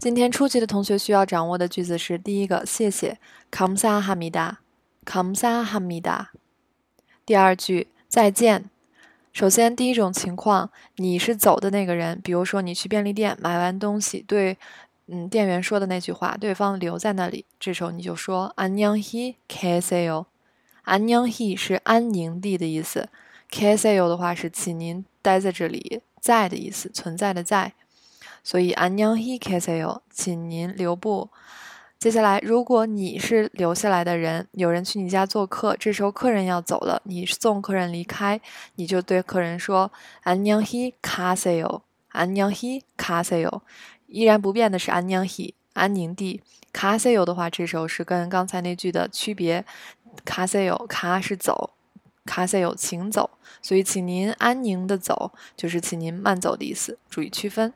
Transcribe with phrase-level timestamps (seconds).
[0.00, 3.18] 今天初级的同学需要掌握的句子是：第一个，谢谢
[3.50, 6.28] ，kamsa hamida，kamsa hamida；
[7.26, 8.70] 第二句，再见。
[9.34, 14.56] 首先，第一种情况，你是走的那个人，比如说你去便利店买完东西，对，
[15.08, 20.24] 嗯，店员说的那句话，对方留在那里，这时候你就说，an yang he casio。
[20.86, 23.10] unyong he 是安宁地的意思
[23.50, 27.74] ，kaseyo 的话是请您待在这里，在的意思，存在的在。
[28.43, 31.29] 所以안녕히계세 요， 请您留步。
[31.97, 38.39] 接下来，如果你是留下来的人，有人去你家做客，这时候客人要走了，你送客人离开，
[38.75, 39.91] 你就对客人说
[40.23, 43.61] 안녕히가세 요， 안녕히가세 요。
[44.07, 46.41] 依然不变的是안녕 히， 安宁地。
[46.71, 49.63] 가세요的话，这时候是跟刚才那句的区别，
[50.25, 51.71] 가세 요， 가是走，
[52.25, 53.29] 가세 요， 请走。
[53.61, 57.73] 所以，请您安宁的走，就是请您慢走的意思，注意区分。